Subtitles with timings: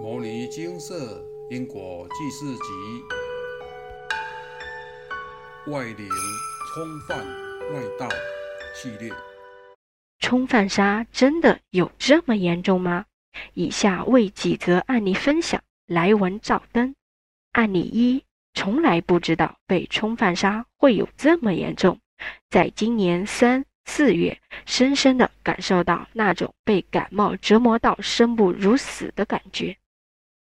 [0.02, 3.04] 《摩尼金色因果记事集》
[5.70, 6.08] 外灵
[6.72, 7.18] 冲犯
[7.70, 8.08] 外道
[8.74, 9.12] 系列。
[10.18, 13.04] 冲犯杀真的有这么严重吗？
[13.52, 16.94] 以下为几则案例分享，来文照灯。
[17.52, 18.24] 案例一：
[18.54, 22.00] 从来不知道被冲犯杀会有这么严重，
[22.48, 23.66] 在今年三。
[23.86, 29.76] 四月，深深地感受到那种被感冒折磨到生不如死的感觉。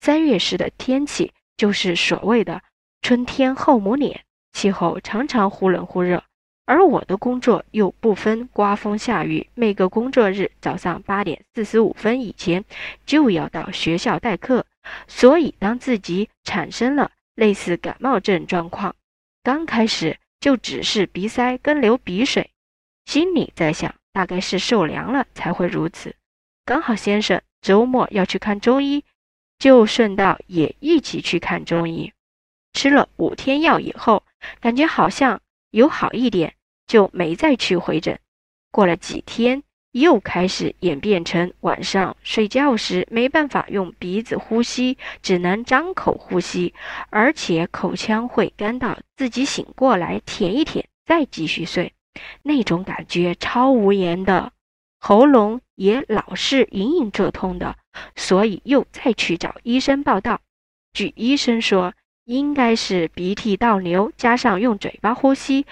[0.00, 2.62] 三月时的天气就是所谓的
[3.02, 6.22] 春天后母脸，气候常常忽冷忽热，
[6.64, 12.64] 而我的工作又不分刮风下雨，每个工作日早上八点四十五分以前
[13.06, 14.64] 就要到学校代课，
[15.06, 18.94] 所以当自己产生了类似感冒症状况，
[19.42, 22.50] 刚开始就只是鼻塞跟流鼻水。
[23.06, 26.14] 心里在想，大概是受凉了才会如此。
[26.64, 29.04] 刚好先生周末要去看中医，
[29.58, 32.12] 就顺道也一起去看中医。
[32.72, 34.22] 吃了五天药以后，
[34.60, 36.54] 感觉好像有好一点，
[36.86, 38.18] 就没再去回诊。
[38.70, 46.74] 过了几天，又开始演变成晚上睡觉时没办法用鼻子呼吸，只能张口呼吸，
[47.10, 51.92] 而且口腔会干到自己醒过来舔一舔，再继续睡。
[52.42, 54.52] 那种感觉超无言的，
[55.00, 57.76] 喉咙也老是隐隐作痛的，
[58.16, 60.40] 所以又再去找医生报道。
[60.92, 65.66] 据医生说，应该是鼻涕倒流加上用嘴巴呼吸，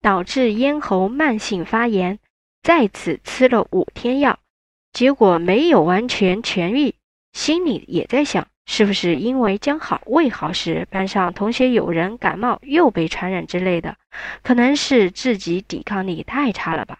[0.00, 2.18] 导致咽喉慢性发炎。
[2.62, 4.38] 再次吃了五天药，
[4.92, 6.94] 结果没有完全痊愈，
[7.32, 8.48] 心里也在想。
[8.68, 13.96] 是不是因为将好未好时，班上同学有人感冒又被传染之类的？
[14.42, 16.98] 可能是自己抵抗力太差了吧。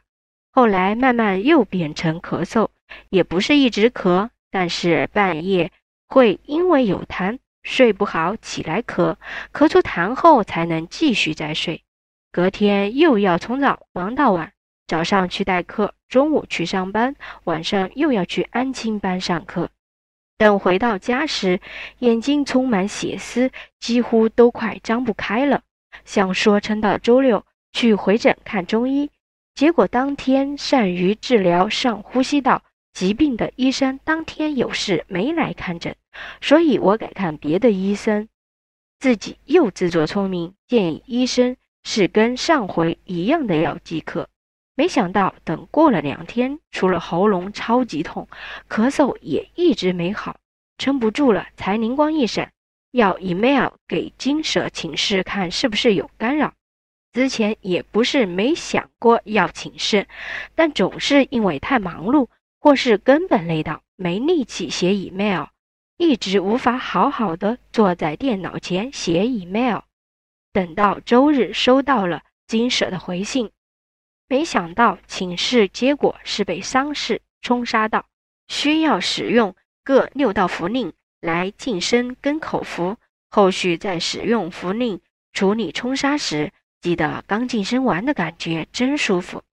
[0.53, 2.69] 后来慢慢又变成咳嗽，
[3.11, 5.71] 也不是一直咳，但是半夜
[6.09, 9.17] 会因为有痰睡不好起来咳，
[9.53, 11.83] 咳出痰后才能继续再睡。
[12.33, 14.55] 隔天又要从早忙到晚，
[14.86, 19.69] 早上去代课，中午去上班，晚上又要去安亲班上课。
[20.39, 21.61] 等回到家时，
[21.98, 25.64] 眼睛充满血丝，几乎都快张不开了。
[26.07, 27.45] 想说撑到周六
[27.75, 29.11] 去回诊看中医，
[29.55, 32.63] 结果当天善于治疗上呼吸道
[32.96, 35.95] 疾病的医生当天有事没来看诊，
[36.40, 38.27] 所以我改看别的医生。
[38.98, 44.30] 自己又自作聪明，建议医生是跟上回一样的药即可。
[44.74, 48.29] 没想到，等过了两天，除了喉咙超级痛，
[48.67, 50.39] 咳嗽也一直没好，
[50.79, 52.51] 撑不住了，才灵光一闪，
[52.92, 56.55] 要 email 给金舍请示，看是不是有干扰。
[57.12, 60.08] 之前也不是没想过要请示，
[60.55, 62.29] 但总是因为太忙碌，
[62.67, 65.45] 或是根本累到没力气写 email，
[65.99, 69.83] 一直无法好好的坐在电脑前写 email。
[70.53, 73.53] 等到周日收到了金舍的回信。
[74.27, 78.07] 没想到请示结果是被伤势冲杀到，
[78.49, 79.55] 需要使用
[79.85, 82.97] 各六道符令来晋升跟口服。
[83.31, 85.01] 后续在使用符令
[85.33, 86.51] 处理冲杀时，
[86.81, 89.45] 记得刚晋升完的感觉真舒服。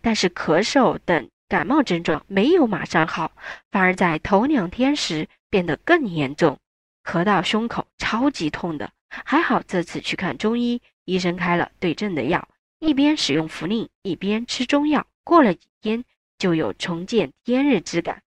[0.00, 3.32] 但是咳嗽等感冒症状没有马上好，
[3.72, 6.56] 反而在头两天时变得更严重，
[7.02, 8.92] 咳到胸口超级痛的。
[9.08, 12.48] 还好这次去看中医，医生开了对症的药。
[12.78, 16.04] 一边使用茯苓，一边吃中药，过了几天
[16.38, 18.22] 就有重见天日之感。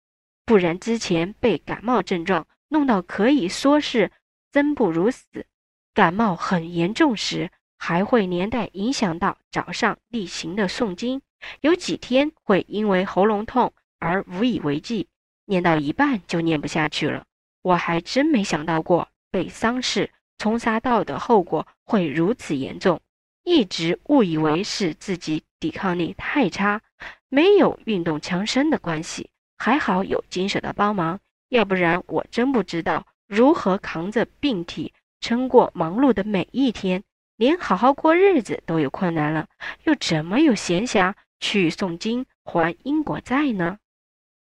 [0.46, 4.12] 不然之前被感冒症状弄到可以说是
[4.52, 5.46] 生不如死，
[5.94, 7.50] 感冒很严重时
[7.86, 11.22] 还会连带影响到早上例行的诵经，
[11.60, 15.10] 有几天会因为喉咙痛而无以为继，
[15.44, 17.26] 念到一半就念不下去了。
[17.62, 23.02] 我还真没想到过被丧事冲杀到的后果会如此严重。
[23.44, 26.80] 一直误以为是自己抵抗力太差，
[27.28, 29.30] 没有运动强身的关系。
[29.58, 31.20] 还好有金舍的帮忙，
[31.50, 37.04] 要不然我真不知道如何扛着病体撑过忙碌的每一天，
[37.36, 39.48] 连好好过日子都有困难了，
[39.84, 43.80] 又怎么有闲暇去诵经还因果债呢？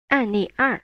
[0.08, 0.84] 案例二：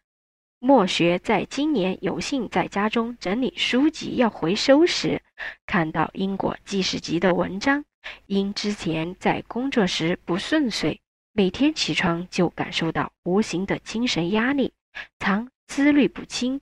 [0.59, 5.21] 莫学在今年有幸在家中整理书籍要回收时，
[5.65, 7.83] 看到因果记事集的文章。
[8.27, 11.01] 因之前在工作时不顺遂，
[11.33, 14.73] 每天起床就感受到无形的精神压力，
[15.17, 16.61] 常思虑不清，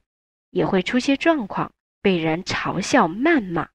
[0.52, 3.68] 也会出些状况，被人嘲笑谩骂，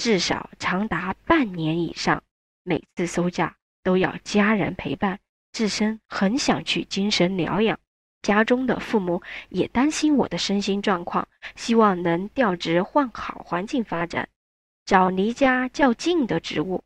[0.00, 2.22] 至少长达半年以上。
[2.62, 5.20] 每次休假都要家人陪伴，
[5.52, 7.78] 自身很想去精神疗养，
[8.22, 14.26] 家中的父母也担心我的身心状况，希望能调职换好环境发展，
[14.86, 16.82] 找离家较近的职务。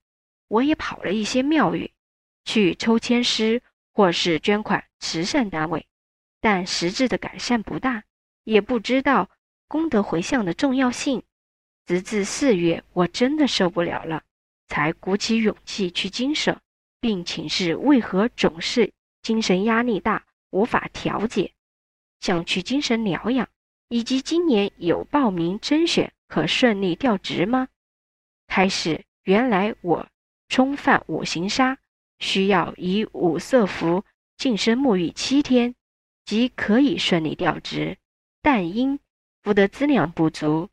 [0.48, 1.92] 我也跑了一些庙宇，
[2.44, 3.62] 去抽签师
[3.92, 5.86] 或是捐款慈善单位，
[6.40, 8.02] 但实质的改善不大，
[8.42, 9.30] 也不知道
[9.68, 11.22] 功德回向的重要性。
[11.86, 14.22] 直至四月，我真的受不了了，
[14.68, 16.60] 才鼓起勇气去精舍，
[17.00, 18.92] 并请示为何总是
[19.22, 20.24] 精神压力大。
[20.50, 21.52] 无法调节，
[22.20, 23.48] 想去精神疗养，
[23.88, 27.66] 以及今年有报名甄选可顺利调职吗？
[28.46, 30.06] 开始，原来我
[30.48, 31.76] 冲犯五行杀，
[32.20, 34.04] 需要以五色符
[34.36, 35.74] 净身沐浴七天，
[36.24, 37.98] 即可以顺利调职。
[38.40, 39.00] 但因
[39.42, 40.70] 福德资粮不足，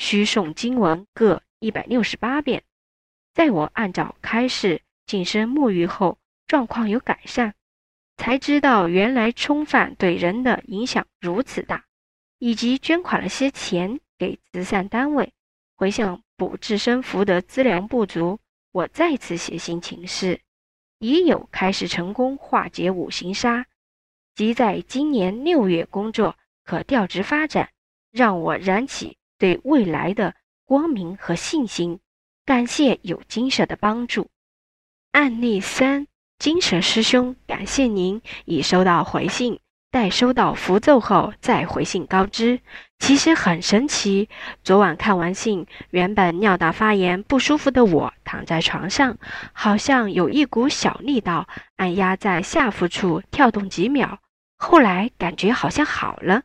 [0.00, 2.64] 需诵经文各一百六十八遍。
[3.34, 7.54] 在我按照开示净身沐浴后，状况有改善。
[8.16, 11.84] 才知道原来冲犯对人的影响如此大，
[12.38, 15.34] 以及捐款了些钱给慈善单位，
[15.76, 18.40] 回向补自身福德资粮不足。
[18.72, 20.40] 我再次写信请示，
[20.98, 23.66] 已有开始成功化解五行杀，
[24.34, 27.70] 即在今年六月工作可调职发展，
[28.10, 31.98] 让我燃起对未来的光明和信心。
[32.46, 34.28] 感谢有金舍的帮助。
[35.10, 36.06] 案例三。
[36.38, 39.60] 金蛇师兄，感谢您已收到回信，
[39.90, 42.60] 待收到符咒后再回信告知。
[42.98, 44.30] 其实很神奇，
[44.64, 49.18] 昨晚看完信，原本尿道发炎不舒服的我躺在床上，
[49.52, 51.46] 好像有一股小力道
[51.76, 54.20] 按压在下腹处跳动几秒，
[54.56, 56.44] 后来感觉好像好了。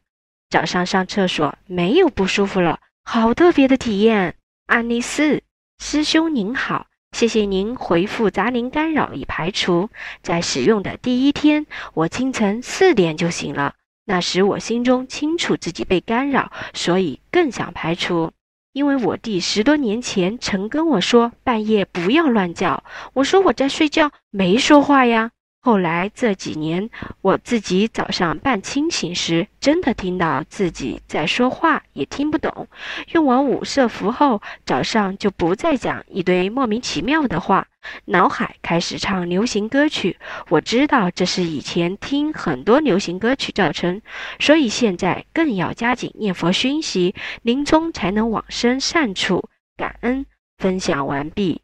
[0.49, 4.35] 早上上厕所没有不舒服了，好特别的体验。
[4.65, 5.43] 案例四，
[5.77, 6.87] 师兄您好。
[7.11, 9.89] 谢谢您回复，杂林干扰已排除。
[10.23, 13.75] 在使用的第一天，我清晨四点就醒了。
[14.05, 18.31] 那时我心中清楚自己被干扰，所以更想排除。
[18.73, 22.83] 因为我弟十多年前曾跟我说，半夜不要乱叫。
[23.13, 25.31] 我说我在睡觉，没说话呀。
[25.65, 26.91] 后来这几年，
[27.23, 32.67] 我自己早上半清醒时，真的听到自己在说话，也听不懂。
[33.13, 37.67] 用完五色符后，早上就不再讲一堆莫名其妙的话，
[38.05, 40.19] 脑海开始唱流行歌曲。
[40.49, 44.03] 我知道这是以前听很多流行歌曲造成，
[44.39, 49.49] 所以现在更要加紧念佛熏习，临终才能往生善处。
[49.75, 50.27] 感恩
[50.59, 51.63] 分享完毕。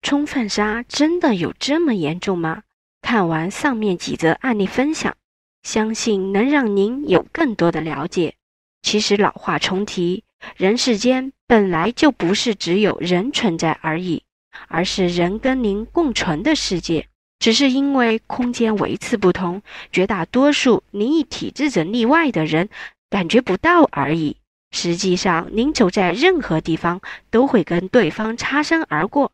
[0.00, 2.62] 冲犯杀真的有这么严重吗？
[3.02, 5.14] 看完上面几则案例分享，
[5.62, 8.34] 相信能让您有更多的了解。
[8.80, 10.24] 其实老话重提，
[10.56, 14.22] 人世间本来就不是只有人存在而已，
[14.68, 17.08] 而是人跟您共存的世界。
[17.38, 22.68] 只是因为空间维次不同，绝大多数灵异体质者例外的人
[23.10, 24.36] 感觉不到而已。
[24.70, 27.00] 实际上，您走在任何地方，
[27.30, 29.32] 都会跟对方擦身而过。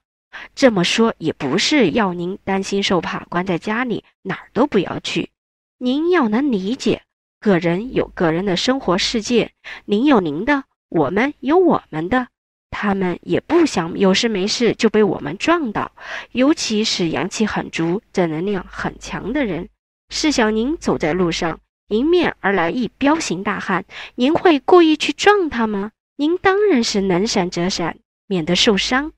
[0.55, 5.31] 这么说也不是要您担心受怕，关在家里哪儿都不要去。
[5.79, 7.03] 您要能理解，
[7.41, 9.53] 个人有个人的生活世界，
[9.85, 12.29] 您有您的，我们有我们的。
[12.71, 15.93] 他们也不想有事没事就被我们撞到，
[16.33, 19.71] 尤其是阳气很足、正能量很强的人。
[20.11, 23.87] 试想，您走在路上，迎面而来一彪形大汉，
[24.17, 25.93] 您会故意去撞他吗？
[26.17, 29.13] 您当然是能闪则闪，免得受伤。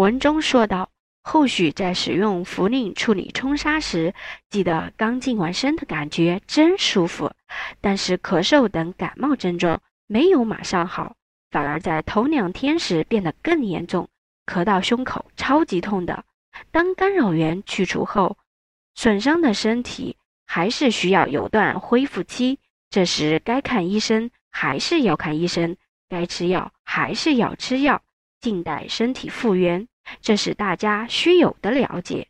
[0.00, 0.88] 文中说道
[1.22, 4.14] ：“后续在使用茯苓处理冲杀时，
[4.48, 7.30] 记得刚净完身的感觉真舒服，
[7.82, 11.16] 但是咳嗽等感冒症状没有马上好，
[11.50, 14.08] 反而在头两天时变得更严重，
[14.46, 16.24] 咳到胸口超级痛的。
[16.70, 18.38] 当干扰源去除后，
[18.94, 20.16] 损伤的身体
[20.46, 25.76] 还是需要有段恢复期，这时该看医生还是要看医生，
[26.08, 28.00] 该吃药还是要吃药，
[28.40, 29.86] 静待身体复原。”
[30.20, 32.28] 这是大家需有的了解，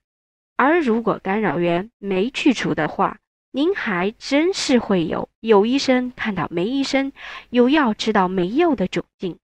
[0.56, 3.18] 而如果干扰源没去除的话，
[3.50, 7.12] 您还真是会有有医生看到没医生，
[7.48, 9.38] 有药吃到没药的窘境。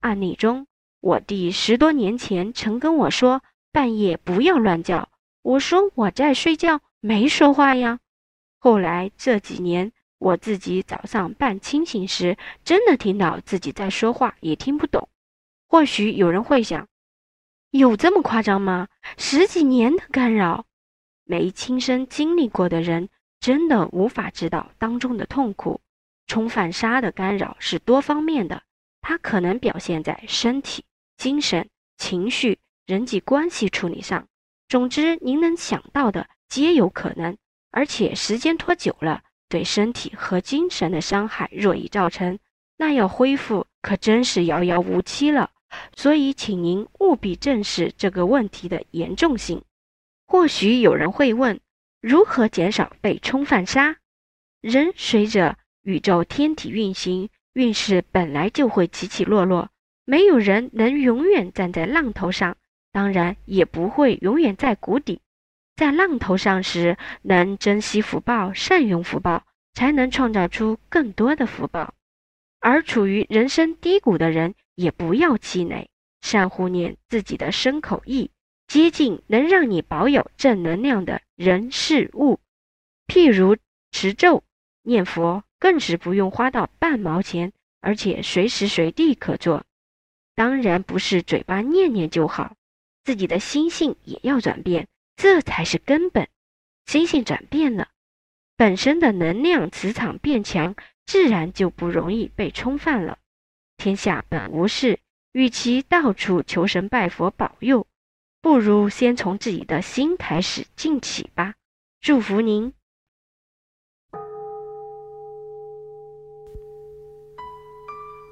[0.00, 0.66] 案例中，
[1.00, 5.10] 我弟十多年前曾跟我说半夜不要乱叫，
[5.42, 7.98] 我说我在睡觉，没说话呀。
[8.58, 15.08] 后来这几年，我自己早上半清醒时，真的听到自己在说话，也听不懂。
[15.68, 16.88] 或许有人会想。
[17.72, 18.88] 有这么夸张吗？
[19.16, 20.66] 十几年的干扰，
[21.24, 23.08] 没亲身经历过的人
[23.40, 25.80] 真的无法知道当中的痛苦。
[26.26, 28.62] 冲犯杀的干扰是多方面的，
[29.00, 30.84] 它可能表现在身体、
[31.16, 34.28] 精神、情绪、人际关系处理上。
[34.68, 37.38] 总之，您能想到的皆有可能，
[37.70, 42.38] 而且时间拖久了，对身体和精神的伤害若已造成，
[42.76, 45.50] 那要恢复可真是遥遥无期了。
[45.96, 49.62] 所以，请您务必正视这个问题的严重性。
[50.26, 51.60] 或许有人会问，
[52.00, 53.96] 如何减少被冲犯杀？
[54.60, 59.70] 人随着宇宙天体运行，运势本来就会起起落落，
[60.04, 62.56] 没有人能永远站在浪头上，
[62.92, 65.20] 当然也不会永远在谷底。
[65.74, 71.94] 在浪头上时，能珍惜福报，善用福报，才能创造出更多的福报；
[72.60, 75.88] 而处于人生低谷的人，也不要气馁，
[76.20, 78.30] 善护念自己的身口意，
[78.66, 82.40] 接近能让你保有正能量的人事物。
[83.06, 83.56] 譬如
[83.90, 84.42] 持咒、
[84.82, 89.64] 念佛，更是不用花到半毛钱，而且随时随地可做。
[90.34, 92.56] 当然不是嘴巴念念就好，
[93.04, 94.88] 自己的心性也要转变。
[95.14, 96.26] 这才是根本，
[96.86, 97.88] 心性转变了，
[98.56, 100.74] 本身的能量磁场变强，
[101.04, 103.18] 自然就不容易被冲犯了。
[103.82, 105.00] 天下本无事，
[105.32, 107.84] 与其到处求神拜佛保佑，
[108.40, 111.54] 不如先从自己的心开始进起吧。
[112.00, 112.72] 祝福您。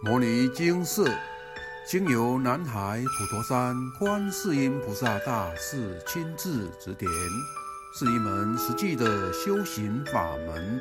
[0.05, 1.13] 摩尼经寺，
[1.85, 7.11] 经由南海普陀山观世音菩萨大士亲自指点，
[7.99, 10.81] 是一门实际的修行法门，